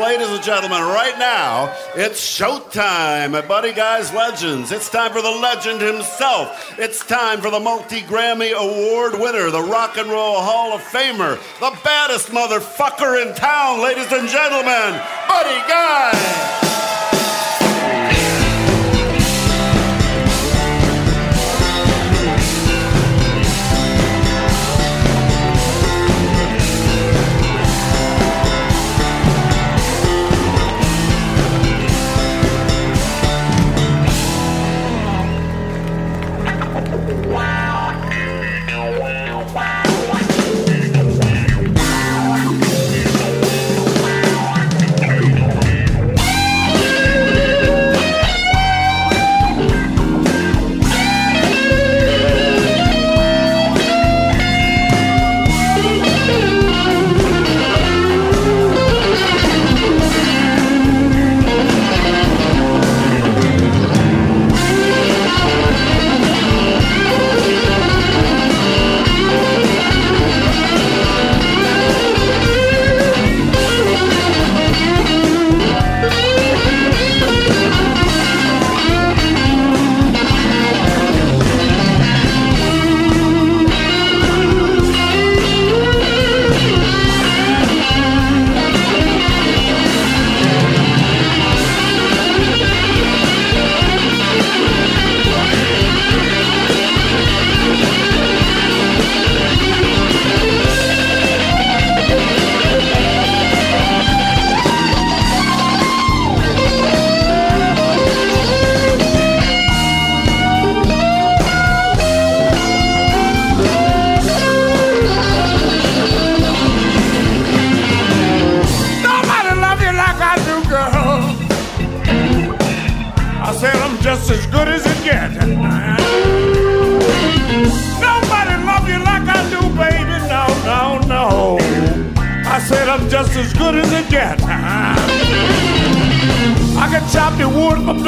ladies 0.00 0.28
and 0.28 0.42
gentlemen, 0.42 0.80
right 0.80 1.18
now, 1.18 1.74
it's 1.94 2.20
showtime 2.20 3.38
at 3.38 3.46
Buddy 3.46 3.72
Guy's 3.72 4.12
Legends. 4.14 4.72
It's 4.72 4.88
time 4.88 5.12
for 5.12 5.20
the 5.20 5.30
legend 5.30 5.82
himself. 5.82 6.74
It's 6.78 7.04
time 7.04 7.40
for 7.40 7.50
the 7.50 7.60
multi 7.60 8.00
Grammy 8.00 8.52
Award 8.52 9.20
winner, 9.20 9.50
the 9.50 9.62
Rock 9.62 9.98
and 9.98 10.08
Roll 10.08 10.40
Hall 10.40 10.72
of 10.72 10.80
Famer, 10.80 11.36
the 11.60 11.78
baddest 11.84 12.28
motherfucker 12.28 13.26
in 13.26 13.34
town, 13.34 13.82
ladies 13.82 14.10
and 14.10 14.28
gentlemen, 14.28 15.00
Buddy 15.28 15.68
Guy. 15.68 16.69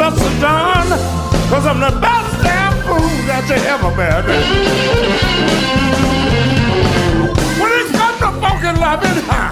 From 0.02 0.18
to 0.18 0.40
dawn, 0.40 0.88
cause 1.48 1.64
I'm 1.64 1.78
the 1.78 1.94
best 2.00 2.42
damn 2.42 2.74
fool 2.86 3.14
that 3.30 3.46
you 3.46 3.58
ever 3.70 3.90
met. 3.94 4.24
When 7.60 7.70
it 7.80 7.88
comes 7.94 8.18
to 8.18 8.30
funky 8.42 8.72
loving, 8.82 9.20
huh? 9.30 9.50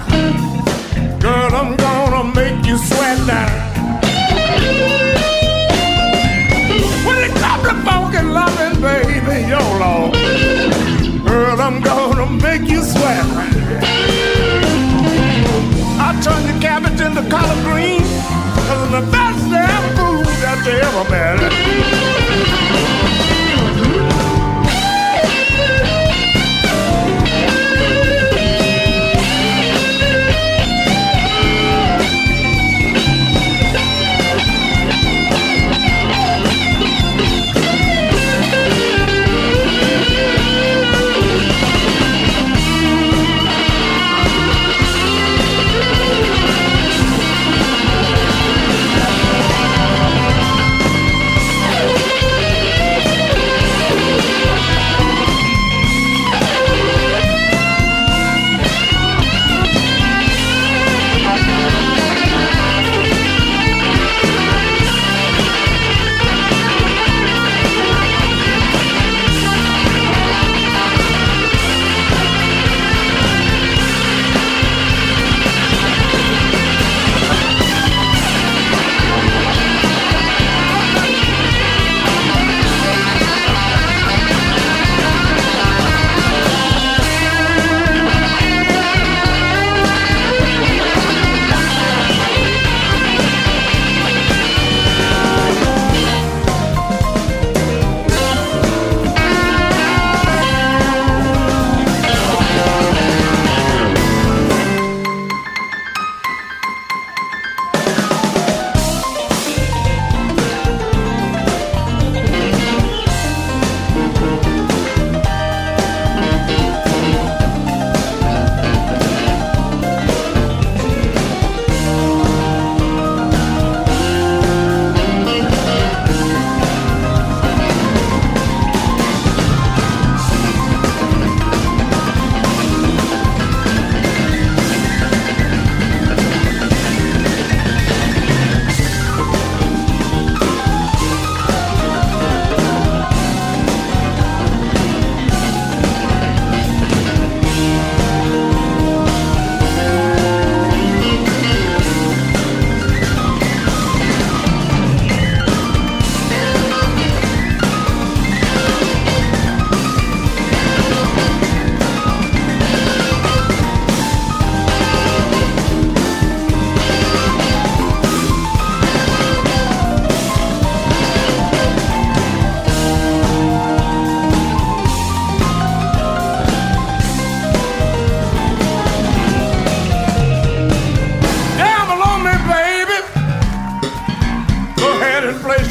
Girl, 1.19 1.55
I'm 1.55 1.77
gonna 1.77 2.23
make 2.35 2.65
you 2.65 2.77
sweat 2.77 3.17
now. 3.25 3.47
When 7.05 7.17
it 7.27 7.33
comes 7.43 7.63
to 7.69 7.75
funky 7.87 8.21
loving, 8.37 8.75
baby, 8.81 9.47
yo, 9.47 9.61
Lord. 9.79 10.11
Girl, 11.29 11.61
I'm 11.61 11.81
gonna 11.81 12.27
make 12.43 12.69
you 12.69 12.83
sweat. 12.83 13.25
I'll 16.03 16.21
turn 16.21 16.43
your 16.49 16.59
cabbage 16.59 16.99
into 16.99 17.23
collard 17.29 17.63
green. 17.63 17.90
That 20.63 20.83
ever 20.83 21.09
met. 21.09 22.20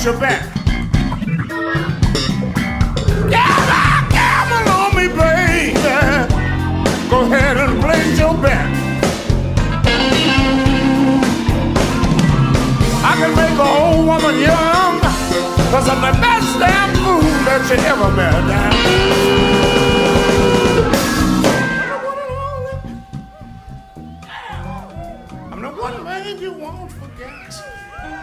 Place 0.01 0.13
your 0.13 0.21
bet. 0.21 0.43
Gamble, 3.31 4.09
gamble 4.11 4.69
on 4.73 4.91
me, 4.97 5.07
baby. 5.09 5.75
Go 7.11 7.19
ahead 7.23 7.57
and 7.57 7.81
place 7.83 8.19
your 8.19 8.35
bet. 8.39 8.67
I 13.03 13.15
can 13.19 13.35
make 13.37 13.59
a 13.59 13.63
old 13.63 14.07
woman 14.07 14.39
young, 14.41 15.01
cause 15.71 15.89
I'm 15.89 16.01
the 16.01 16.13
best 16.21 16.59
damn 16.59 16.95
fool 16.97 17.21
that 17.45 17.69
you 17.69 17.77
ever 17.85 18.11
met. 18.17 18.31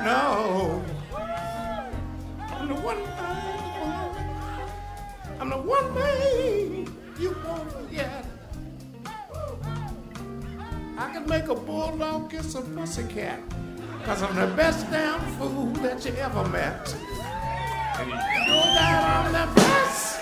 No. 0.04 0.97
I'm 2.68 2.76
the 2.76 2.82
one 2.82 3.00
won't. 3.00 4.18
I'm 5.40 5.50
the 5.50 5.56
one 5.56 5.96
man 5.96 6.86
you 7.18 7.34
won't 7.46 7.72
forget. 7.72 8.26
I 10.98 11.14
can 11.14 11.26
make 11.30 11.48
a 11.48 11.56
bulldog 11.56 12.30
kiss 12.30 12.56
a 12.56 12.62
pussycat. 12.62 13.40
Cause 14.04 14.22
I'm 14.22 14.36
the 14.36 14.54
best 14.58 14.92
damn 14.92 15.22
fool 15.38 15.68
that 15.82 16.04
you 16.04 16.12
ever 16.16 16.46
met. 16.50 16.94
You 18.00 18.06
know 18.08 18.64
that 18.76 19.04
I'm 19.16 19.32
the 19.32 19.48
best. 19.56 20.20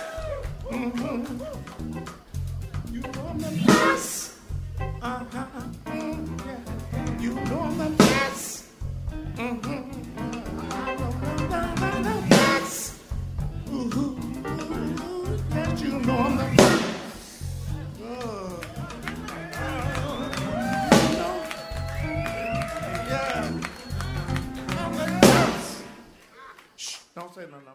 Mhm. 0.70 1.26
You 2.92 3.02
know 3.02 3.28
I'm 3.28 3.40
the 3.40 3.64
best. 3.66 4.15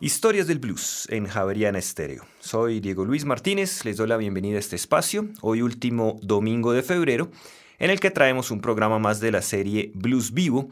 Historias 0.01 0.47
del 0.47 0.59
Blues 0.59 1.07
en 1.11 1.27
Javeriana 1.27 1.79
Estéreo. 1.79 2.25
Soy 2.41 2.81
Diego 2.81 3.05
Luis 3.05 3.25
Martínez, 3.25 3.85
les 3.85 3.97
doy 3.97 4.09
la 4.09 4.17
bienvenida 4.17 4.57
a 4.57 4.61
este 4.61 4.77
espacio, 4.77 5.29
hoy 5.43 5.61
último 5.61 6.19
domingo 6.23 6.73
de 6.73 6.83
febrero, 6.83 7.31
en 7.79 7.91
el 7.91 8.01
que 8.01 8.11
traemos 8.11 8.51
un 8.51 8.61
programa 8.61 8.99
más 8.99 9.21
de 9.21 9.33
la 9.33 9.43
serie 9.43 9.93
Blues 9.95 10.33
Vivo, 10.33 10.71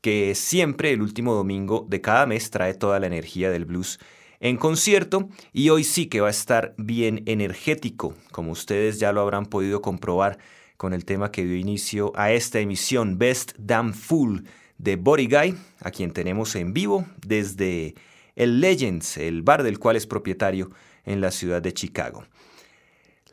que 0.00 0.34
siempre 0.34 0.92
el 0.92 1.02
último 1.02 1.34
domingo 1.34 1.86
de 1.88 2.00
cada 2.00 2.26
mes 2.26 2.50
trae 2.50 2.74
toda 2.74 3.00
la 3.00 3.06
energía 3.06 3.50
del 3.50 3.64
blues 3.64 3.98
en 4.38 4.56
concierto 4.56 5.28
y 5.52 5.68
hoy 5.70 5.84
sí 5.84 6.06
que 6.06 6.20
va 6.20 6.28
a 6.28 6.30
estar 6.30 6.74
bien 6.78 7.22
energético, 7.26 8.14
como 8.30 8.52
ustedes 8.52 8.98
ya 9.00 9.12
lo 9.12 9.20
habrán 9.20 9.46
podido 9.46 9.82
comprobar 9.82 10.38
con 10.76 10.94
el 10.94 11.04
tema 11.04 11.30
que 11.30 11.44
dio 11.44 11.56
inicio 11.56 12.12
a 12.14 12.32
esta 12.32 12.60
emisión 12.60 13.18
Best 13.18 13.52
Damn 13.58 13.92
Fool 13.92 14.44
de 14.78 14.96
Body 14.96 15.26
Guy, 15.26 15.56
a 15.80 15.90
quien 15.90 16.12
tenemos 16.12 16.54
en 16.54 16.72
vivo 16.72 17.04
desde 17.26 17.94
el 18.40 18.62
Legends, 18.62 19.18
el 19.18 19.42
bar 19.42 19.62
del 19.62 19.78
cual 19.78 19.96
es 19.96 20.06
propietario 20.06 20.70
en 21.04 21.20
la 21.20 21.30
ciudad 21.30 21.60
de 21.60 21.74
Chicago. 21.74 22.24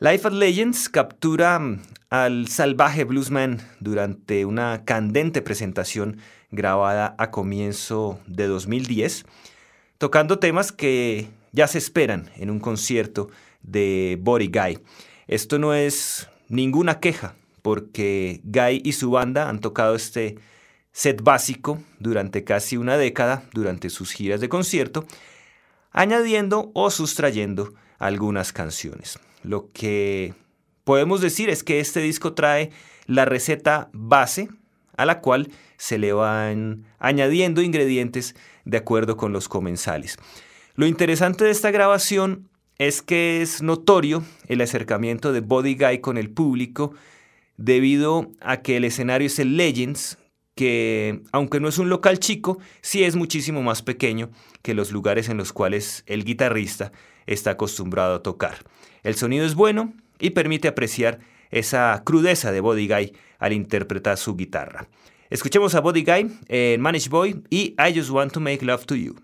Life 0.00 0.28
at 0.28 0.34
Legends 0.34 0.90
captura 0.90 1.58
mm, 1.58 1.80
al 2.10 2.48
salvaje 2.48 3.04
bluesman 3.04 3.58
durante 3.80 4.44
una 4.44 4.84
candente 4.84 5.40
presentación 5.40 6.18
grabada 6.50 7.14
a 7.16 7.30
comienzo 7.30 8.20
de 8.26 8.48
2010, 8.48 9.24
tocando 9.96 10.38
temas 10.38 10.72
que 10.72 11.28
ya 11.52 11.68
se 11.68 11.78
esperan 11.78 12.30
en 12.36 12.50
un 12.50 12.60
concierto 12.60 13.30
de 13.62 14.18
Body 14.20 14.48
Guy. 14.48 14.78
Esto 15.26 15.58
no 15.58 15.72
es 15.72 16.28
ninguna 16.48 17.00
queja, 17.00 17.34
porque 17.62 18.42
Guy 18.44 18.82
y 18.84 18.92
su 18.92 19.10
banda 19.10 19.48
han 19.48 19.60
tocado 19.60 19.94
este 19.94 20.36
set 20.92 21.22
básico 21.22 21.82
durante 21.98 22.44
casi 22.44 22.76
una 22.76 22.96
década 22.96 23.44
durante 23.52 23.90
sus 23.90 24.12
giras 24.12 24.40
de 24.40 24.48
concierto, 24.48 25.06
añadiendo 25.90 26.70
o 26.74 26.90
sustrayendo 26.90 27.74
algunas 27.98 28.52
canciones. 28.52 29.18
Lo 29.42 29.70
que 29.72 30.34
podemos 30.84 31.20
decir 31.20 31.50
es 31.50 31.62
que 31.62 31.80
este 31.80 32.00
disco 32.00 32.34
trae 32.34 32.70
la 33.06 33.24
receta 33.24 33.90
base 33.92 34.48
a 34.96 35.06
la 35.06 35.20
cual 35.20 35.50
se 35.76 35.98
le 35.98 36.12
van 36.12 36.84
añadiendo 36.98 37.62
ingredientes 37.62 38.34
de 38.64 38.76
acuerdo 38.76 39.16
con 39.16 39.32
los 39.32 39.48
comensales. 39.48 40.18
Lo 40.74 40.86
interesante 40.86 41.44
de 41.44 41.50
esta 41.50 41.70
grabación 41.70 42.48
es 42.78 43.02
que 43.02 43.42
es 43.42 43.62
notorio 43.62 44.24
el 44.46 44.60
acercamiento 44.60 45.32
de 45.32 45.40
Body 45.40 45.76
Guy 45.76 46.00
con 46.00 46.18
el 46.18 46.30
público 46.30 46.94
debido 47.56 48.30
a 48.40 48.62
que 48.62 48.76
el 48.76 48.84
escenario 48.84 49.26
es 49.26 49.38
el 49.38 49.56
Legends, 49.56 50.18
que 50.58 51.20
aunque 51.30 51.60
no 51.60 51.68
es 51.68 51.78
un 51.78 51.88
local 51.88 52.18
chico, 52.18 52.58
sí 52.80 53.04
es 53.04 53.14
muchísimo 53.14 53.62
más 53.62 53.80
pequeño 53.80 54.30
que 54.60 54.74
los 54.74 54.90
lugares 54.90 55.28
en 55.28 55.36
los 55.36 55.52
cuales 55.52 56.02
el 56.06 56.24
guitarrista 56.24 56.90
está 57.26 57.52
acostumbrado 57.52 58.16
a 58.16 58.22
tocar. 58.24 58.56
El 59.04 59.14
sonido 59.14 59.46
es 59.46 59.54
bueno 59.54 59.92
y 60.18 60.30
permite 60.30 60.66
apreciar 60.66 61.20
esa 61.52 62.02
crudeza 62.04 62.50
de 62.50 62.58
Body 62.58 62.88
Guy 62.88 63.12
al 63.38 63.52
interpretar 63.52 64.18
su 64.18 64.34
guitarra. 64.34 64.88
Escuchemos 65.30 65.76
a 65.76 65.80
Body 65.80 66.02
Guy 66.02 66.28
en 66.48 66.80
Manage 66.80 67.08
Boy 67.08 67.40
y 67.50 67.76
I 67.78 67.96
Just 67.96 68.10
Want 68.10 68.32
to 68.32 68.40
Make 68.40 68.64
Love 68.64 68.84
to 68.86 68.96
You. 68.96 69.14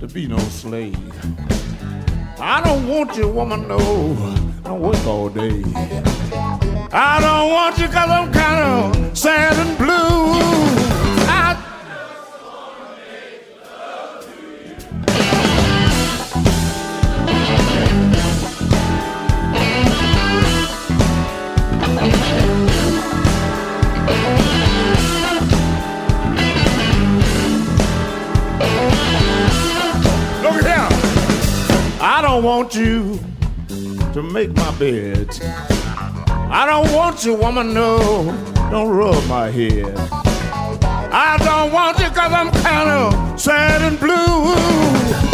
Woman, 0.00 0.26
no, 0.26 0.36
slave. 0.38 0.98
I 2.40 2.60
don't 2.64 2.88
want 2.88 3.16
you, 3.16 3.28
woman 3.28 3.68
though. 3.68 4.16
don't 4.64 4.80
work 4.80 5.06
all 5.06 5.28
day. 5.28 5.62
I 6.92 7.20
don't 7.20 7.52
want 7.52 7.78
you 7.78 7.86
cause 7.86 8.10
I'm 8.10 8.32
kind 8.32 8.96
of 8.96 9.16
sad 9.16 9.54
and 9.64 9.78
blue. 9.78 10.83
Want 32.44 32.74
you 32.74 33.18
to 34.12 34.22
make 34.22 34.54
my 34.54 34.78
bed. 34.78 35.26
I 35.40 36.66
don't 36.66 36.94
want 36.94 37.24
you, 37.24 37.32
woman, 37.32 37.72
no, 37.72 37.98
don't 38.70 38.90
rub 38.90 39.26
my 39.28 39.48
head. 39.50 39.96
I 41.10 41.38
don't 41.38 41.72
want 41.72 41.98
you 42.00 42.08
cause 42.10 42.32
I'm 42.32 42.50
kind 42.62 42.90
of 42.90 43.40
sad 43.40 43.80
and 43.80 43.98
blue. 43.98 45.33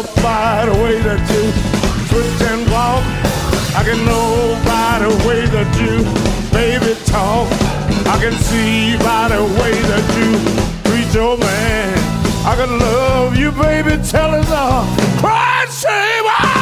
nobody 0.00 0.70
way 0.82 0.98
that 1.02 1.20
you 1.30 1.44
twist 2.08 2.42
and 2.42 2.62
walk. 2.70 3.04
I 3.76 3.84
can 3.84 4.04
nobody 4.04 5.08
way 5.26 5.44
that 5.46 5.70
you 5.76 6.04
baby 6.52 6.94
talk. 7.04 7.48
I 8.06 8.18
can 8.18 8.32
see 8.48 8.96
by 8.98 9.28
the 9.28 9.42
way 9.60 9.74
that 9.90 10.06
you 10.16 10.30
treat 10.88 11.14
your 11.14 11.36
man. 11.36 11.98
I 12.46 12.56
can 12.56 12.78
love 12.78 13.36
you, 13.36 13.52
baby, 13.52 14.02
tell 14.02 14.34
us 14.34 14.50
all. 14.50 14.84
Cry, 15.20 15.66
shame, 15.68 16.59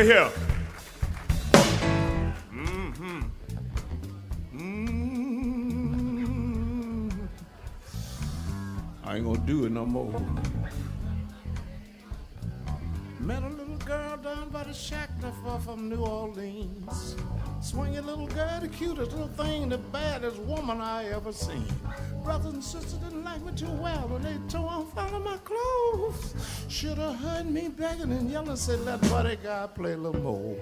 At 0.00 0.06
here. 0.06 0.30
Mm-hmm. 2.54 3.20
I 9.04 9.16
ain't 9.16 9.26
gonna 9.26 9.38
do 9.40 9.66
it 9.66 9.72
no 9.72 9.84
more. 9.84 10.18
Met 13.18 13.42
a 13.42 13.48
little 13.48 13.76
girl 13.76 14.16
down 14.16 14.48
by 14.48 14.64
the 14.64 14.72
shack 14.72 15.10
not 15.20 15.34
far 15.44 15.60
from 15.60 15.90
New 15.90 16.02
Orleans. 16.02 17.16
Swinging 17.60 18.06
little 18.06 18.26
girl, 18.28 18.58
the 18.58 18.68
cutest 18.68 19.12
little 19.12 19.28
thing, 19.28 19.68
the 19.68 19.76
baddest 19.76 20.38
woman 20.38 20.80
I 20.80 21.10
ever 21.10 21.30
seen. 21.30 21.66
Brothers 22.24 22.52
and 22.52 22.62
sisters 22.64 22.94
didn't 22.94 23.24
like 23.24 23.42
me 23.42 23.52
too 23.52 23.70
well 23.72 24.06
when 24.08 24.22
they 24.22 24.36
tore 24.48 24.70
all 24.70 24.86
of 24.96 25.24
my 25.24 25.38
clothes. 25.38 26.34
Should 26.68 26.98
have 26.98 27.16
heard 27.16 27.46
me 27.46 27.68
begging 27.68 28.12
and 28.12 28.30
yelling, 28.30 28.56
said, 28.56 28.80
let 28.80 29.00
buddy 29.02 29.36
guy 29.42 29.66
play 29.68 29.92
a 29.92 29.96
little 29.96 30.20
more. 30.20 30.56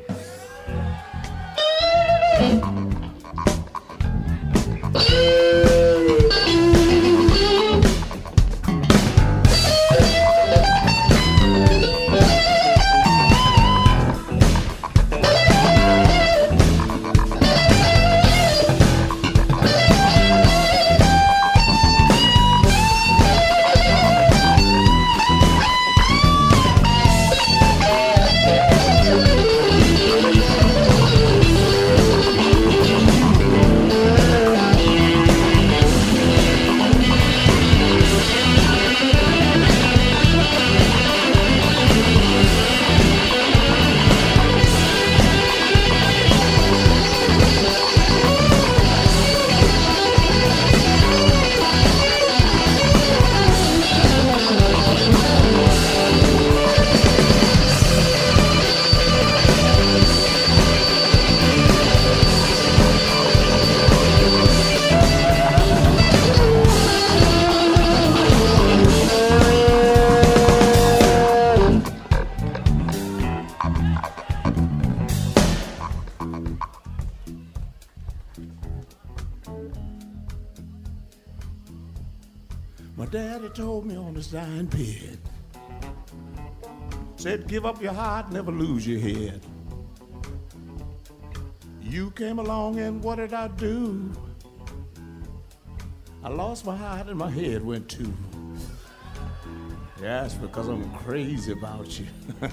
Said, 87.18 87.48
give 87.48 87.66
up 87.66 87.83
your 87.83 87.92
heart, 87.92 88.31
never 88.31 88.52
lose 88.52 88.87
your 88.87 89.00
head. 89.00 89.40
You 91.83 92.12
came 92.12 92.38
along 92.38 92.78
and 92.78 93.02
what 93.02 93.16
did 93.16 93.35
I 93.35 93.48
do? 93.48 94.12
I 96.22 96.28
lost 96.28 96.64
my 96.64 96.76
heart 96.76 97.09
and 97.09 97.18
my 97.18 97.28
head 97.28 97.64
went 97.64 97.88
too. 97.88 98.14
Yeah, 100.00 100.26
it's 100.26 100.35
because 100.35 100.68
I'm 100.68 100.88
crazy 100.94 101.50
about 101.50 101.98
you. 101.98 102.07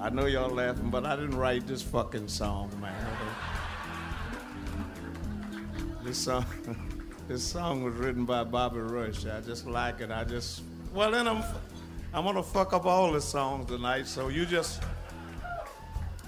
I 0.00 0.10
know 0.10 0.26
y'all 0.26 0.48
laughing, 0.48 0.90
but 0.90 1.04
I 1.04 1.16
didn't 1.16 1.36
write 1.36 1.66
this 1.66 1.82
fucking 1.82 2.28
song, 2.28 2.70
man. 2.80 2.94
This 6.04 6.18
song, 6.18 6.46
this 7.28 7.42
song 7.42 7.82
was 7.82 7.94
written 7.94 8.24
by 8.24 8.44
Bobby 8.44 8.78
Rush. 8.78 9.26
I 9.26 9.40
just 9.40 9.66
like 9.66 10.00
it. 10.00 10.12
I 10.12 10.22
just, 10.22 10.62
well, 10.94 11.10
then 11.10 11.26
I'm, 11.26 11.42
I'm 12.12 12.24
gonna 12.24 12.42
fuck 12.42 12.72
up 12.72 12.86
all 12.86 13.12
the 13.12 13.20
songs 13.20 13.66
tonight. 13.66 14.06
So 14.06 14.28
you 14.28 14.44
just, 14.44 14.82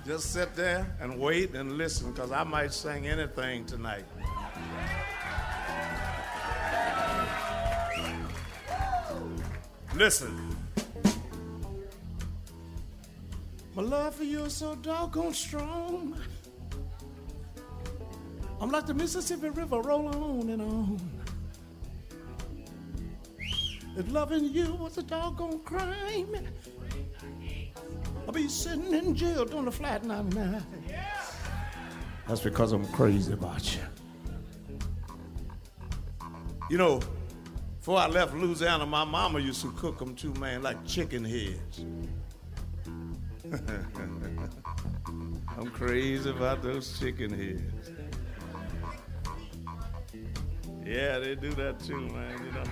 just 0.07 0.33
sit 0.33 0.55
there 0.55 0.87
and 1.01 1.19
wait 1.19 1.55
and 1.55 1.73
listen, 1.73 2.13
cause 2.15 2.31
I 2.31 2.45
might 2.45 2.73
sing 2.73 3.09
anything 3.09 3.67
tonight. 3.67 4.05
Listen. 9.97 10.57
My 13.75 13.83
love 13.83 14.15
for 14.15 14.25
you 14.25 14.45
is 14.45 14.55
so 14.55 14.75
doggone 14.77 15.35
strong. 15.35 16.17
I'm 18.61 18.71
like 18.71 18.87
the 18.87 18.95
Mississippi 18.95 19.49
River, 19.49 19.81
roll 19.81 20.07
on 20.09 20.49
and 20.49 20.63
on. 20.63 21.22
If 23.97 24.11
loving 24.11 24.45
you 24.45 24.75
was 24.75 24.97
a 24.97 25.03
doggone 25.03 25.61
crime, 25.61 26.37
I'll 28.27 28.33
be 28.33 28.49
sitting 28.49 28.93
in 28.95 29.15
jail 29.15 29.45
doing 29.45 29.67
the 29.67 29.73
flat 29.73 30.05
99. 30.05 30.65
That's 32.27 32.41
because 32.41 32.73
I'm 32.73 32.87
crazy 32.87 33.35
about 33.35 33.75
you. 33.75 33.83
You 36.71 36.79
know, 36.79 37.01
before 37.79 37.99
I 37.99 38.07
left 38.07 38.35
Louisiana, 38.35 38.87
my 38.87 39.05
mama 39.05 39.41
used 39.41 39.61
to 39.61 39.71
cook 39.73 39.99
them 39.99 40.15
too, 40.15 40.33
man, 40.35 40.63
like 40.63 40.87
chicken 40.87 41.25
heads. 41.25 41.85
I'm 45.59 45.69
crazy 45.71 46.31
about 46.31 46.63
those 46.63 46.99
chicken 46.99 47.31
heads. 47.31 47.91
Yeah, 50.87 51.19
they 51.19 51.35
do 51.35 51.51
that 51.53 51.79
too, 51.81 52.01
man. 52.01 52.43
You 52.43 52.53
know. 52.53 52.65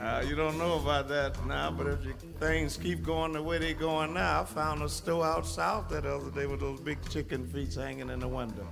Uh, 0.00 0.24
you 0.26 0.34
don't 0.34 0.58
know 0.58 0.74
about 0.74 1.08
that 1.08 1.46
now, 1.46 1.70
but 1.70 1.86
if 1.86 2.04
you, 2.04 2.14
things 2.40 2.76
keep 2.76 3.02
going 3.02 3.32
the 3.32 3.42
way 3.42 3.58
they're 3.58 3.74
going 3.74 4.12
now, 4.12 4.40
I 4.40 4.44
found 4.44 4.82
a 4.82 4.88
store 4.88 5.24
out 5.24 5.46
south 5.46 5.88
that 5.90 6.04
other 6.04 6.30
day 6.30 6.46
with 6.46 6.60
those 6.60 6.80
big 6.80 6.98
chicken 7.08 7.46
feet 7.46 7.74
hanging 7.74 8.10
in 8.10 8.18
the 8.18 8.28
window. 8.28 8.66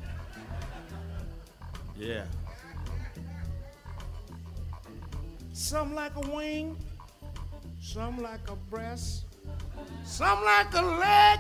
Yeah. 1.97 2.25
Some 5.53 5.95
like 5.95 6.17
a 6.17 6.31
wing, 6.31 6.77
some 7.81 8.21
like 8.21 8.51
a 8.51 8.57
breast, 8.57 9.27
some 10.05 10.43
like 10.45 10.75
a 10.75 10.83
leg. 10.83 11.39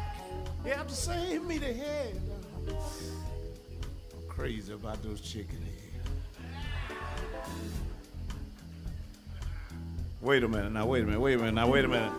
You 0.64 0.72
have 0.72 0.86
to 0.86 0.94
save 0.94 1.42
me 1.44 1.58
the 1.58 1.72
head. 1.72 2.20
I'm 2.68 4.28
crazy 4.28 4.72
about 4.72 5.02
those 5.02 5.20
chicken 5.20 5.60
heads. 5.60 5.72
Wait 10.22 10.44
a 10.44 10.48
minute, 10.48 10.70
now 10.70 10.86
wait 10.86 11.02
a 11.02 11.04
minute, 11.06 11.20
wait 11.20 11.34
a 11.34 11.38
minute, 11.38 11.54
now 11.54 11.66
wait 11.68 11.84
a 11.84 11.88
minute. 11.88 12.12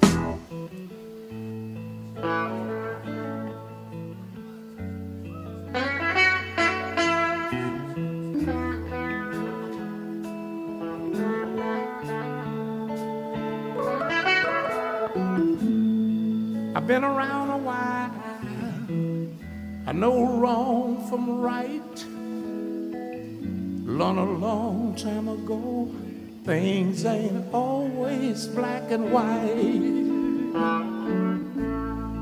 I've 16.76 16.86
been 16.86 17.06
around 17.06 17.52
a 17.52 17.58
while. 17.58 18.12
I 19.88 19.94
know 19.94 20.40
wrong 20.40 21.08
from 21.08 21.40
right. 21.40 22.06
Learned 23.88 24.20
a 24.20 24.24
long 24.24 24.94
time 24.98 25.30
ago. 25.30 26.03
Things 26.44 27.06
ain't 27.06 27.54
always 27.54 28.48
black 28.48 28.92
and 28.92 29.12
white. 29.14 30.04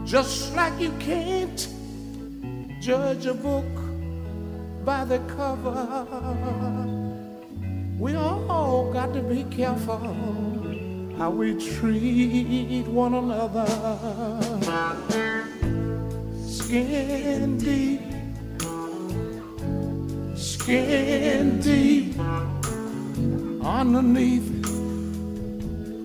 Just 0.06 0.56
like 0.56 0.80
you 0.80 0.92
can't 1.00 1.68
judge 2.80 3.26
a 3.26 3.34
book 3.34 3.66
by 4.86 5.06
the 5.06 5.18
cover. 5.36 6.06
We 7.98 8.16
all 8.16 8.92
got 8.94 9.12
to 9.14 9.22
be 9.22 9.44
careful 9.46 9.98
how 11.18 11.32
we 11.32 11.54
treat 11.54 12.86
one 12.86 13.16
another. 13.16 13.66
Skin 16.46 17.58
deep, 17.58 18.02
skin 20.36 21.60
deep, 21.60 22.16
underneath 23.64 24.50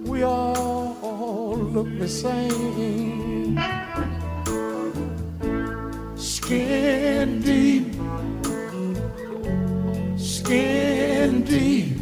we 0.05 0.23
all 0.23 1.57
look 1.57 1.89
the 1.99 2.09
same. 2.09 3.59
Skin 6.17 7.41
deep, 7.41 7.93
skin 10.19 11.43
deep 11.45 11.99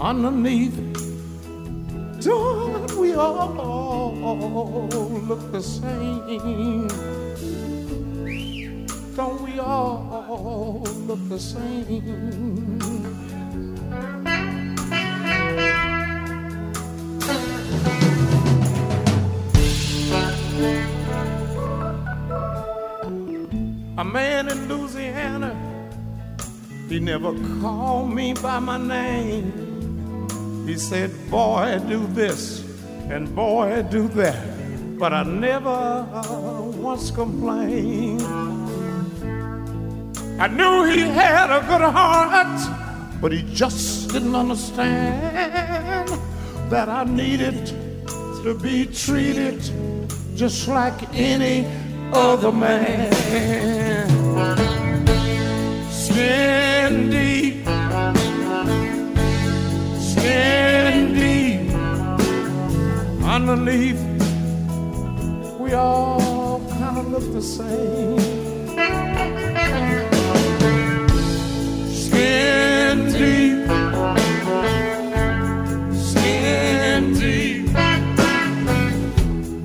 underneath. 0.00 0.78
Don't 2.20 2.94
we 2.96 3.14
all 3.14 4.14
look 5.28 5.52
the 5.52 5.62
same? 5.62 6.88
Don't 9.16 9.40
we 9.42 9.58
all 9.58 10.82
look 11.06 11.28
the 11.28 11.38
same? 11.38 13.33
A 23.96 24.04
man 24.04 24.48
in 24.48 24.68
Louisiana, 24.68 25.54
he 26.88 26.98
never 26.98 27.32
called 27.60 28.12
me 28.12 28.34
by 28.34 28.58
my 28.58 28.76
name. 28.76 30.66
He 30.66 30.76
said, 30.76 31.12
Boy, 31.30 31.80
do 31.88 32.04
this, 32.08 32.64
and 33.08 33.32
boy, 33.36 33.86
do 33.90 34.08
that. 34.08 34.98
But 34.98 35.12
I 35.12 35.22
never 35.22 35.68
uh, 35.68 36.62
once 36.74 37.12
complained. 37.12 38.20
I 40.40 40.48
knew 40.48 40.84
he 40.86 40.98
had 41.02 41.56
a 41.56 41.60
good 41.60 41.82
heart, 41.82 43.20
but 43.20 43.30
he 43.30 43.44
just 43.54 44.10
didn't 44.10 44.34
understand 44.34 46.08
that 46.68 46.88
I 46.88 47.04
needed 47.04 47.66
to 48.42 48.58
be 48.60 48.86
treated 48.86 49.62
just 50.34 50.66
like 50.66 51.14
any 51.14 51.64
other 52.12 52.52
man. 52.52 53.12
Skin 55.90 57.10
deep, 57.10 57.64
skin 60.00 61.14
deep, 61.14 61.70
underneath, 63.24 64.02
we 65.58 65.72
all 65.72 66.60
kind 66.78 66.98
of 66.98 67.08
look 67.08 67.32
the 67.32 67.42
same. 67.42 68.18
Skin 72.04 72.96
deep, 73.12 73.66
skin 75.96 77.14
deep, 77.14 77.68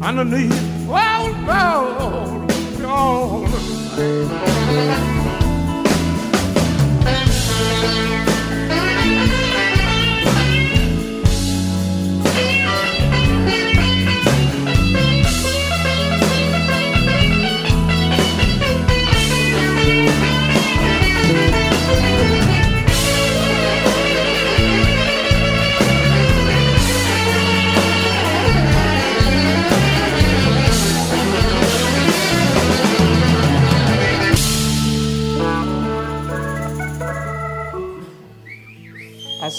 underneath. 0.01 0.68
Oh, 1.51 1.79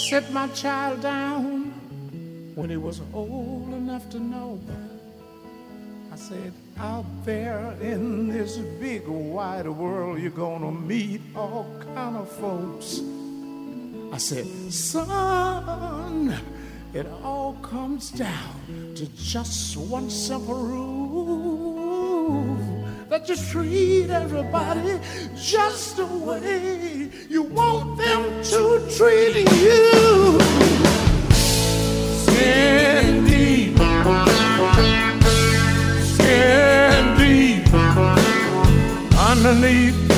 set 0.01 0.31
my 0.33 0.47
child 0.47 0.99
down 1.01 1.71
when 2.55 2.71
he 2.71 2.77
was 2.77 3.01
old 3.13 3.71
enough 3.71 4.09
to 4.09 4.19
know. 4.19 4.59
I 6.11 6.15
said, 6.15 6.51
out 6.79 7.05
there 7.23 7.73
in 7.79 8.27
this 8.27 8.57
big 8.57 9.07
wide 9.07 9.69
world, 9.69 10.19
you're 10.19 10.31
gonna 10.31 10.71
meet 10.71 11.21
all 11.35 11.67
kind 11.93 12.17
of 12.17 12.29
folks. 12.31 12.99
I 14.11 14.17
said, 14.17 14.47
son, 14.73 16.35
it 16.93 17.05
all 17.23 17.53
comes 17.61 18.09
down 18.09 18.93
to 18.95 19.05
just 19.15 19.77
one 19.77 20.09
simple 20.09 20.55
rule 20.55 21.10
that 23.11 23.27
you 23.27 23.35
treat 23.35 24.09
everybody 24.09 24.97
just 25.35 25.97
the 25.97 26.05
way 26.05 27.09
you 27.29 27.43
want 27.43 27.97
them 27.97 28.23
to 28.41 28.79
treat 28.95 29.35
you. 29.35 30.39
Skin 32.23 33.25
deep, 33.25 33.75
skin 36.15 37.03
deep, 37.17 37.73
underneath, 39.19 40.10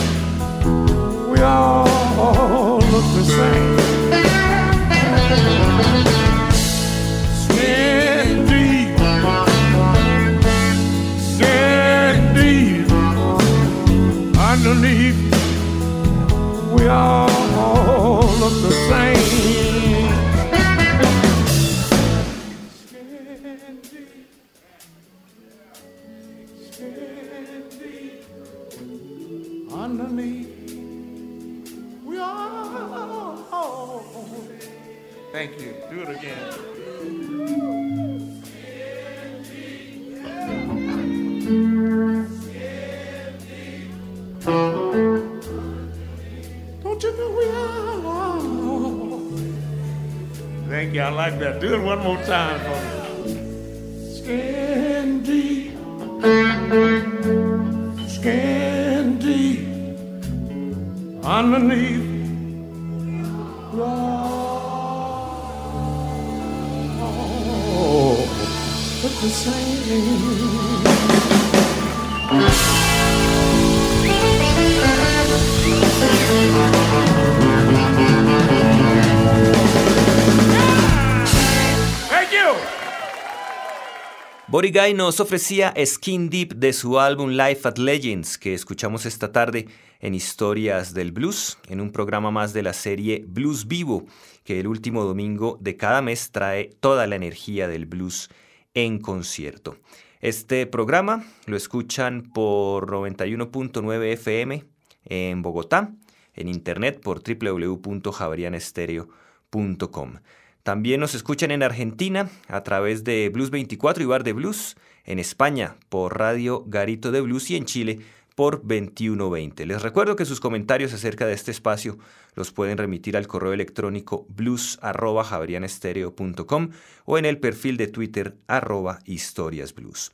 Body 84.50 84.74
nos 84.94 85.22
ofrecía 85.22 85.74
Skin 85.86 86.30
Deep 86.30 86.56
de 86.56 86.74
su 86.74 87.00
álbum 87.00 87.30
Life 87.30 87.66
at 87.66 87.78
Legends, 87.78 88.38
que 88.38 88.54
escuchamos 88.54 89.06
esta 89.06 89.32
tarde 89.32 89.70
en 90.02 90.14
Historias 90.14 90.94
del 90.94 91.14
Blues, 91.14 91.58
en 91.70 91.80
un 91.80 91.94
programa 91.94 92.30
más 92.30 92.52
de 92.52 92.62
la 92.62 92.74
serie 92.74 93.24
Blues 93.26 93.70
Vivo, 93.70 94.06
que 94.44 94.60
el 94.60 94.68
último 94.68 95.06
domingo 95.06 95.58
de 95.62 95.78
cada 95.78 96.02
mes 96.02 96.32
trae 96.32 96.72
toda 96.82 97.08
la 97.08 97.16
energía 97.16 97.70
del 97.70 97.86
blues 97.86 98.30
en 98.74 99.00
concierto. 99.00 99.78
Este 100.20 100.68
programa 100.68 101.24
lo 101.46 101.56
escuchan 101.56 102.24
por 102.34 102.92
91.9 102.92 104.12
FM 104.12 104.66
en 105.06 105.42
Bogotá, 105.42 105.94
en 106.34 106.50
internet 106.50 107.00
por 107.02 107.24
www.javarianestereo.com. 107.24 110.16
También 110.64 111.00
nos 111.02 111.14
escuchan 111.14 111.52
en 111.52 111.62
Argentina 111.62 112.30
a 112.48 112.64
través 112.64 113.04
de 113.04 113.30
Blues 113.30 113.50
24 113.50 114.02
y 114.02 114.06
Bar 114.06 114.24
de 114.24 114.32
Blues, 114.32 114.78
en 115.04 115.20
España 115.20 115.76
por 115.90 116.18
Radio 116.18 116.64
Garito 116.66 117.12
de 117.12 117.20
Blues 117.20 117.52
y 117.52 117.58
en 117.58 117.66
Chile 117.66 118.00
por 118.36 118.62
2120. 118.62 119.66
Les 119.66 119.82
recuerdo 119.82 120.16
que 120.16 120.24
sus 120.24 120.40
comentarios 120.40 120.94
acerca 120.94 121.28
de 121.28 121.34
este 121.34 121.52
espacio 121.52 121.98
los 122.34 122.54
pueden 122.54 122.78
remitir 122.78 123.18
al 123.18 123.28
correo 123.28 123.52
electrónico 123.52 124.26
blues.javerianestereo.com 124.30 126.70
o 127.06 127.18
en 127.18 127.26
el 127.26 127.40
perfil 127.40 127.76
de 127.76 127.88
Twitter 127.88 128.38
arroba 128.48 129.00
historiasblues. 129.06 130.12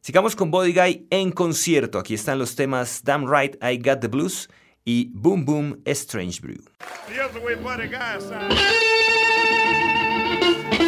Sigamos 0.00 0.34
con 0.36 0.50
Body 0.50 0.74
Guy 0.74 1.06
en 1.08 1.30
concierto. 1.30 2.00
Aquí 2.00 2.14
están 2.14 2.40
los 2.40 2.56
temas 2.56 3.04
Damn 3.04 3.32
Right 3.32 3.54
I 3.62 3.78
Got 3.78 4.00
the 4.00 4.08
Blues 4.08 4.50
y 4.84 5.12
Boom 5.14 5.44
Boom 5.46 5.80
Strange 5.86 6.40
Brew. 6.42 6.64
Thank 10.40 10.80
you. 10.80 10.83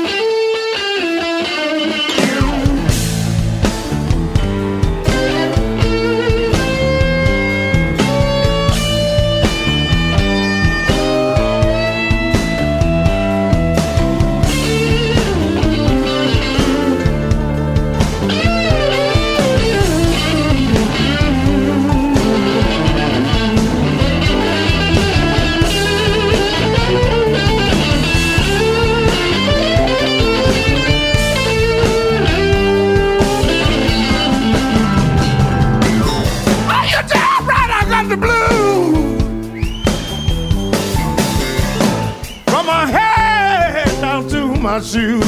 My 44.77 44.83
shoes. 44.83 45.23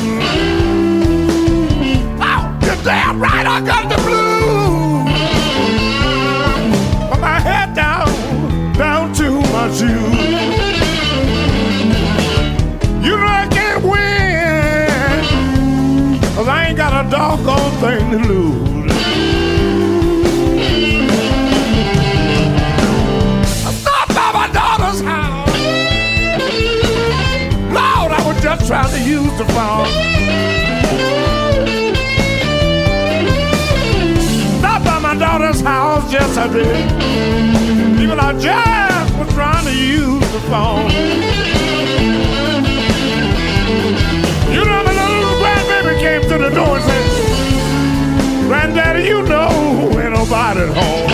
Oh, 2.20 2.58
you're 2.62 2.84
damn 2.84 3.18
right, 3.18 3.46
I 3.46 3.60
got 3.64 3.88
the 3.88 3.96
blues. 4.02 4.67
House, 36.52 36.64
yes 36.64 38.18
I. 38.18 38.32
Just 38.38 39.18
was 39.18 39.28
trying 39.34 39.64
to 39.64 39.74
use 39.74 40.20
the 40.32 40.40
phone. 40.50 40.90
You 44.52 44.64
know, 44.64 44.82
my 44.84 44.92
little 44.92 45.36
grandbaby 45.42 45.98
came 46.00 46.22
to 46.22 46.38
the 46.38 46.50
door 46.50 46.78
and 46.78 46.84
said, 46.84 47.04
Granddaddy, 48.48 49.04
you 49.04 49.22
know 49.22 49.90
ain't 49.98 50.12
nobody 50.12 50.66
home. 50.72 51.08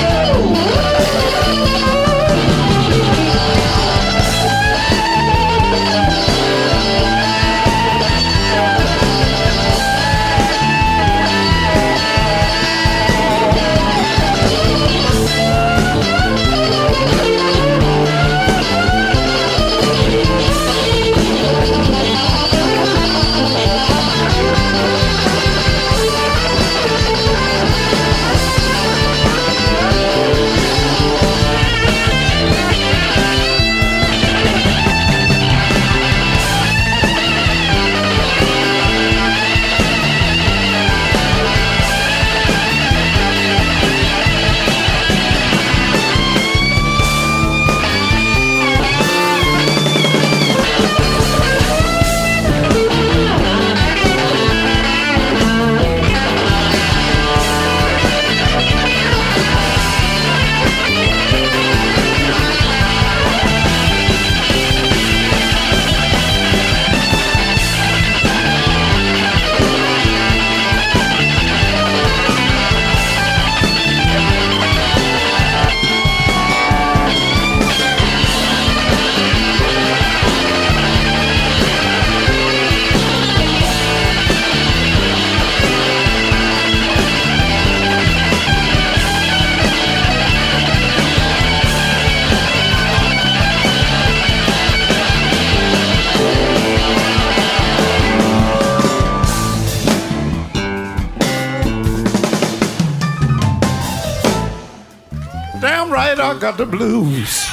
Blues. 106.84 107.48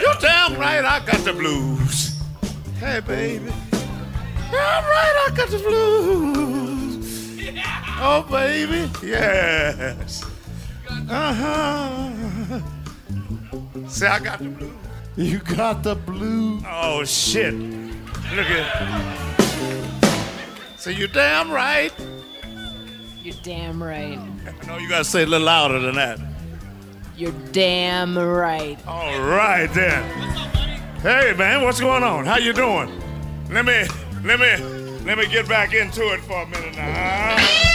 You're 0.00 0.20
damn 0.20 0.58
right, 0.58 0.84
I 0.84 1.00
got 1.06 1.24
the 1.24 1.32
blues. 1.32 2.20
Hey, 2.78 3.00
baby. 3.00 3.50
Damn 4.50 4.84
right, 4.84 5.26
I 5.26 5.32
got 5.34 5.48
the 5.48 5.58
blues. 5.58 7.40
Oh, 8.02 8.22
baby, 8.30 8.90
yes. 9.06 10.24
Uh 11.08 11.34
huh. 11.34 12.60
Say, 13.88 14.06
I 14.06 14.18
got 14.18 14.38
the 14.40 14.50
blues. 14.50 14.72
You 15.16 15.38
got 15.38 15.82
the 15.82 15.94
blues. 15.94 16.62
Oh, 16.66 17.04
shit. 17.04 17.54
Look 17.54 18.46
at 18.50 19.40
So 20.76 20.90
you 20.90 21.08
damn 21.08 21.50
right. 21.50 21.92
You're 23.22 23.34
damn 23.42 23.82
right. 23.82 24.18
No, 24.66 24.76
you 24.78 24.88
gotta 24.88 25.04
say 25.04 25.22
it 25.22 25.28
a 25.28 25.30
little 25.30 25.46
louder 25.46 25.78
than 25.78 25.94
that. 25.96 26.29
You're 27.20 27.32
damn 27.52 28.16
right. 28.16 28.78
All 28.86 29.20
right 29.20 29.66
then. 29.74 30.02
Hey 31.02 31.34
man, 31.36 31.62
what's 31.62 31.78
going 31.78 32.02
on? 32.02 32.24
How 32.24 32.38
you 32.38 32.54
doing? 32.54 32.90
Let 33.50 33.66
me 33.66 33.84
let 34.24 34.40
me 34.40 34.56
let 35.04 35.18
me 35.18 35.26
get 35.26 35.46
back 35.46 35.74
into 35.74 36.14
it 36.14 36.20
for 36.22 36.40
a 36.40 36.46
minute 36.46 36.76
now. 36.76 37.69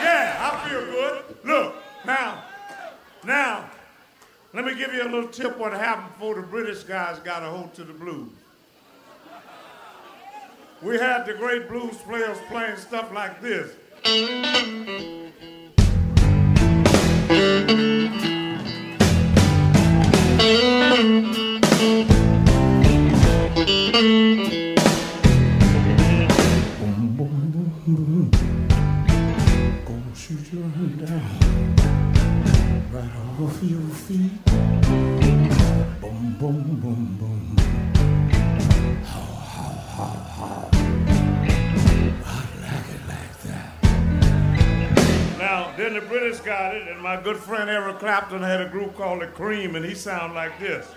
Yeah, 0.00 0.36
I 0.40 0.68
feel 0.68 0.84
good. 0.86 1.36
Look, 1.44 1.74
now, 2.04 2.44
now, 3.24 3.70
let 4.52 4.64
me 4.64 4.74
give 4.74 4.92
you 4.92 5.02
a 5.02 5.08
little 5.08 5.28
tip 5.28 5.56
what 5.58 5.72
happened 5.72 6.12
before 6.14 6.34
the 6.34 6.42
British 6.42 6.82
guys 6.82 7.18
got 7.20 7.42
a 7.42 7.46
hold 7.46 7.74
to 7.74 7.84
the 7.84 7.92
blues. 7.92 8.30
We 10.82 10.98
had 10.98 11.24
the 11.26 11.34
great 11.34 11.68
blues 11.68 11.96
players 11.98 12.38
playing 12.48 12.76
stuff 12.76 13.12
like 13.12 13.40
this. 13.40 13.70
My 47.12 47.20
good 47.20 47.36
friend 47.36 47.68
Eric 47.68 47.98
Clapton 47.98 48.40
had 48.40 48.62
a 48.62 48.68
group 48.70 48.96
called 48.96 49.20
The 49.20 49.26
Cream, 49.26 49.76
and 49.76 49.84
he 49.84 49.94
sounded 49.94 50.34
like 50.34 50.58
this. 50.58 50.88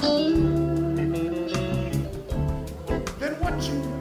Then 0.00 0.94
what 3.40 3.62
you 3.62 3.97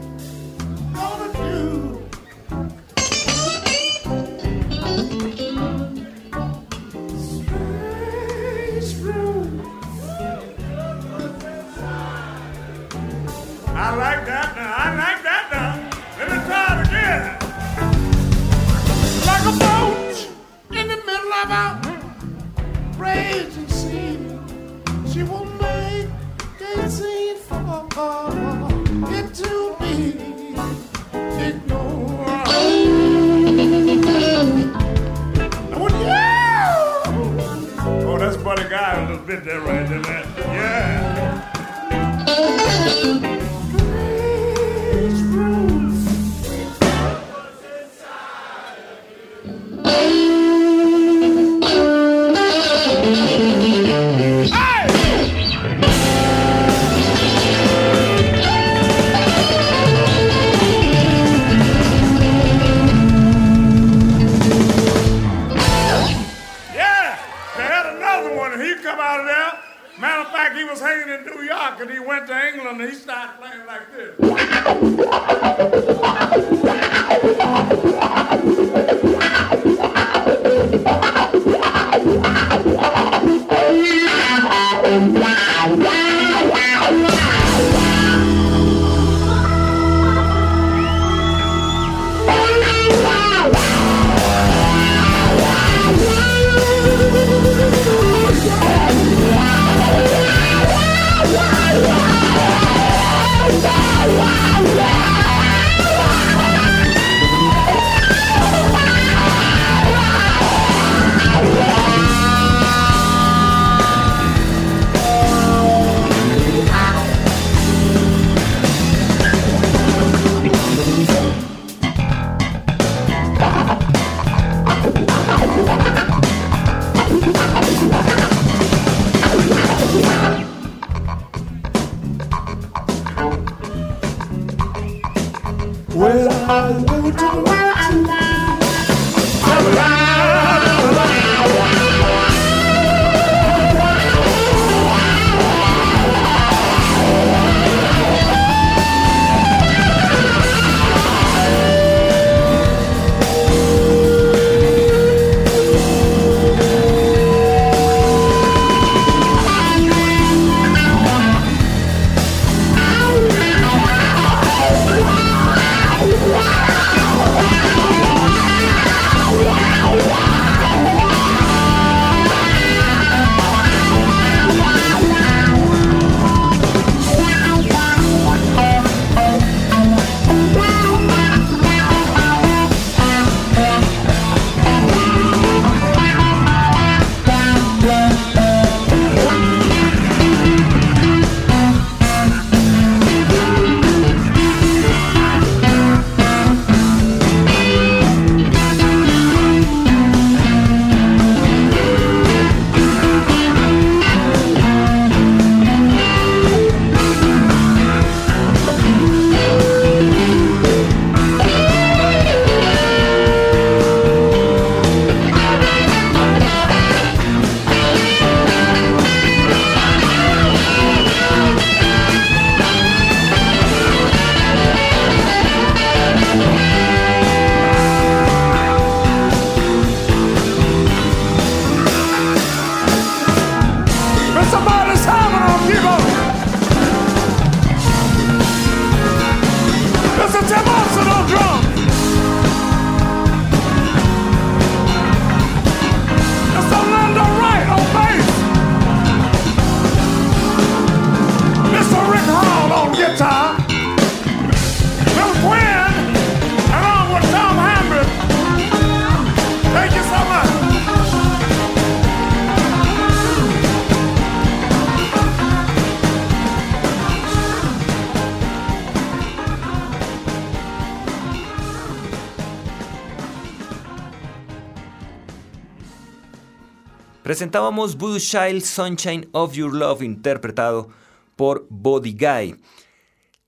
Presentábamos 277.38 277.96
Voodoo 277.96 278.18
Child 278.18 278.64
Sunshine 278.64 279.30
of 279.32 279.54
Your 279.54 279.72
Love 279.72 280.02
interpretado 280.02 280.90
por 281.36 281.68
Body 281.70 282.14
Guy. 282.14 282.56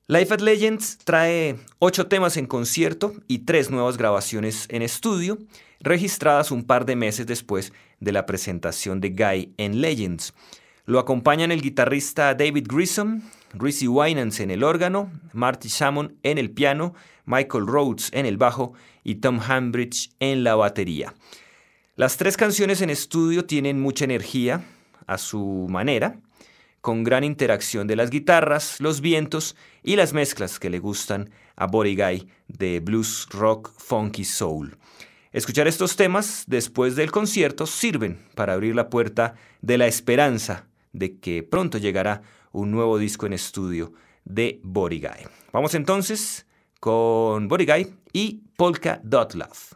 Life 0.06 0.32
at 0.32 0.42
Legends 0.42 1.00
trae 1.00 1.56
ocho 1.80 2.06
temas 2.06 2.38
en 2.38 2.46
concierto 2.46 3.14
y 3.28 3.40
tres 3.40 3.72
nuevas 3.72 3.98
grabaciones 3.98 4.68
en 4.70 4.84
estudio, 4.84 5.40
registradas 5.80 6.52
un 6.52 6.66
par 6.66 6.86
de 6.86 6.96
meses 6.96 7.26
después 7.26 7.74
de 8.00 8.12
la 8.12 8.28
presentación 8.28 9.02
de 9.02 9.10
Guy 9.10 9.56
en 9.58 9.82
Legends. 9.82 10.36
Lo 10.86 11.00
acompañan 11.00 11.52
el 11.52 11.64
guitarrista 11.64 12.36
David 12.36 12.68
Grissom, 12.70 13.24
Rizzy 13.54 13.88
Winans 13.88 14.40
en 14.40 14.52
el 14.52 14.64
órgano, 14.64 15.12
Marty 15.34 15.68
Salmon 15.68 16.16
en 16.22 16.38
el 16.38 16.52
piano, 16.52 16.94
Michael 17.26 17.66
Rhodes 17.66 18.12
en 18.14 18.28
el 18.28 18.38
bajo 18.38 18.74
y 19.04 19.16
Tom 19.16 19.40
Hambridge 19.40 20.12
en 20.20 20.44
la 20.44 20.54
batería. 20.54 21.16
Las 22.00 22.16
tres 22.16 22.38
canciones 22.38 22.82
en 22.82 22.90
estudio 22.90 23.44
tienen 23.44 23.82
mucha 23.82 24.06
energía 24.06 24.64
a 25.06 25.18
su 25.18 25.68
manera, 25.70 26.22
con 26.80 27.04
gran 27.04 27.26
interacción 27.26 27.88
de 27.88 27.98
las 27.98 28.10
guitarras, 28.10 28.80
los 28.80 29.02
vientos 29.02 29.58
y 29.84 29.98
las 29.98 30.14
mezclas 30.14 30.60
que 30.60 30.70
le 30.70 30.80
gustan 30.80 31.30
a 31.58 31.68
Body 31.68 31.98
Guy 31.98 32.30
de 32.48 32.80
blues, 32.80 33.28
rock, 33.32 33.74
funky, 33.78 34.24
soul. 34.24 34.78
Escuchar 35.34 35.68
estos 35.68 35.98
temas 35.98 36.46
después 36.48 36.96
del 36.96 37.12
concierto 37.12 37.66
sirven 37.68 38.26
para 38.34 38.54
abrir 38.54 38.76
la 38.76 38.90
puerta 38.90 39.36
de 39.62 39.78
la 39.78 39.88
esperanza 39.88 40.68
de 40.94 41.18
que 41.20 41.44
pronto 41.44 41.80
llegará 41.80 42.22
un 42.54 42.72
nuevo 42.72 42.98
disco 42.98 43.26
en 43.26 43.34
estudio 43.34 43.92
de 44.24 44.62
Body 44.64 45.02
Guy. 45.02 45.28
Vamos 45.52 45.76
entonces 45.76 46.46
con 46.80 47.50
Body 47.50 47.66
Guy 47.66 47.94
y 48.14 48.44
Polka 48.56 49.02
Dot 49.04 49.34
Love. 49.34 49.76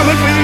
Rodolfo 0.00 0.39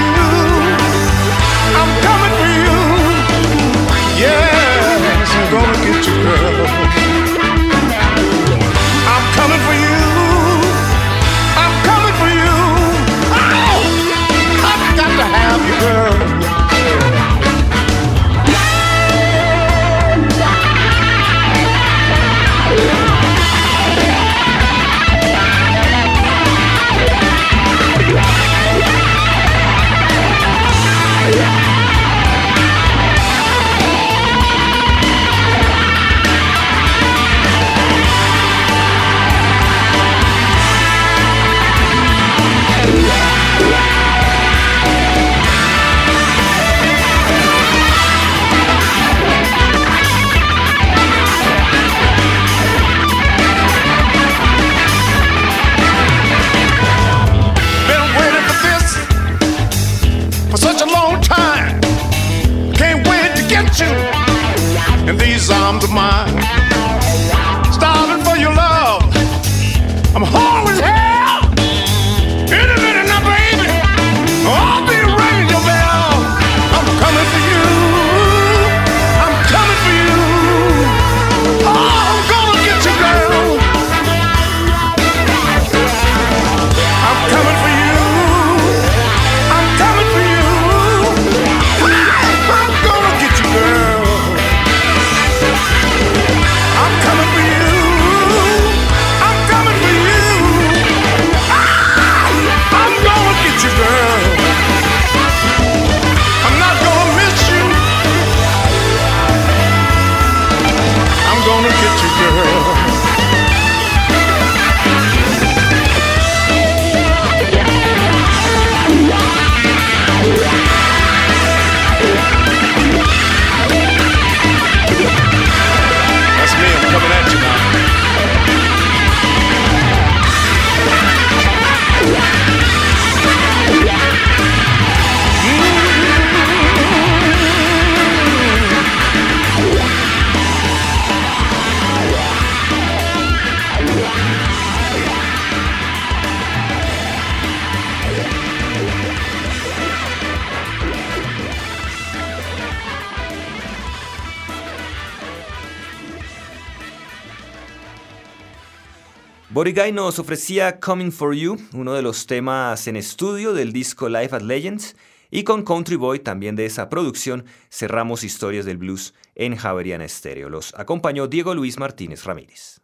Morrigay 159.66 159.90
nos 159.90 160.20
ofrecía 160.20 160.78
Coming 160.78 161.10
for 161.10 161.34
You, 161.34 161.56
uno 161.72 161.94
de 161.94 162.00
los 162.00 162.28
temas 162.28 162.86
en 162.86 162.94
estudio 162.94 163.52
del 163.52 163.72
disco 163.72 164.08
Live 164.08 164.28
at 164.30 164.42
Legends, 164.42 164.94
y 165.28 165.42
con 165.42 165.64
Country 165.64 165.96
Boy, 165.96 166.20
también 166.20 166.54
de 166.54 166.66
esa 166.66 166.88
producción, 166.88 167.44
cerramos 167.68 168.22
Historias 168.22 168.64
del 168.64 168.76
Blues 168.76 169.12
en 169.34 169.56
Javeriana 169.56 170.04
Estéreo. 170.04 170.50
Los 170.50 170.72
acompañó 170.76 171.26
Diego 171.26 171.52
Luis 171.52 171.80
Martínez 171.80 172.22
Ramírez. 172.22 172.80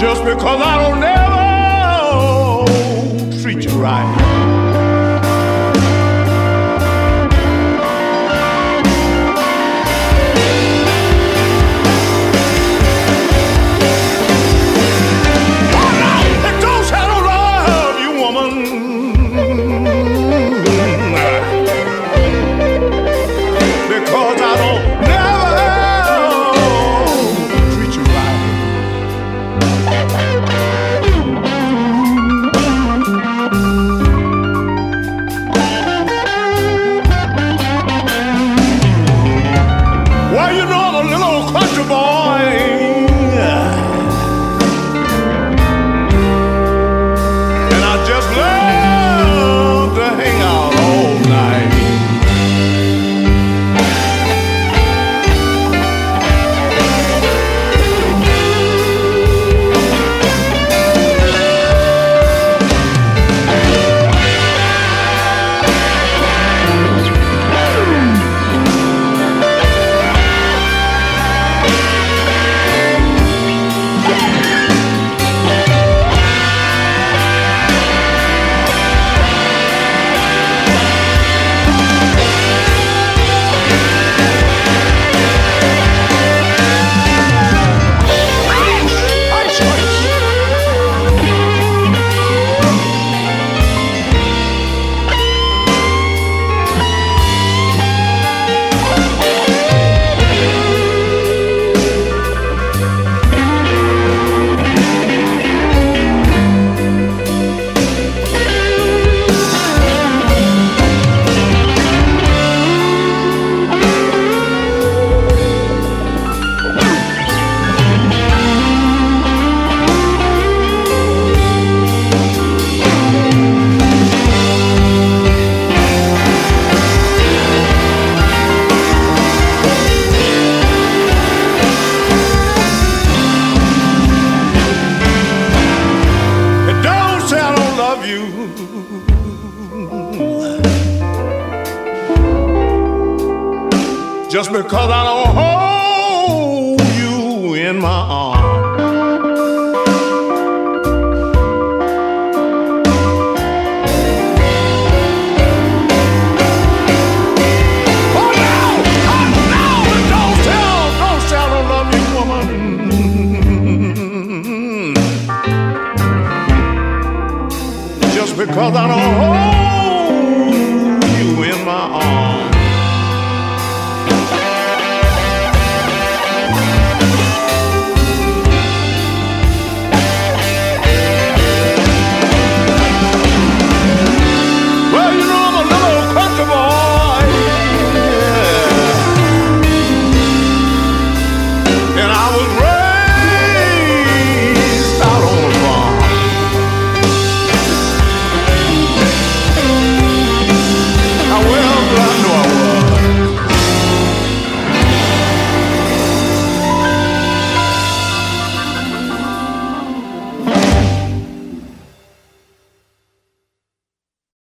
Just 0.00 0.24
because 0.24 0.62
I 0.62 0.78
don't 0.82 0.98
never 3.34 3.42
treat 3.42 3.62
you 3.66 3.72
right. 3.72 4.39